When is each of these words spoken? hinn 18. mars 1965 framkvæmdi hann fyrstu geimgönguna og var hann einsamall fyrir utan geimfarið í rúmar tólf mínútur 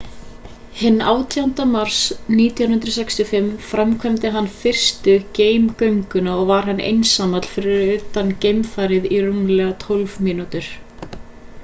hinn 0.77 1.01
18. 1.09 1.65
mars 1.73 1.97
1965 2.37 3.51
framkvæmdi 3.73 4.31
hann 4.37 4.49
fyrstu 4.63 5.11
geimgönguna 5.41 6.37
og 6.45 6.49
var 6.53 6.67
hann 6.71 6.83
einsamall 6.87 7.49
fyrir 7.57 7.81
utan 7.99 8.31
geimfarið 8.47 9.09
í 9.19 9.25
rúmar 9.27 9.73
tólf 9.85 10.17
mínútur 10.29 10.71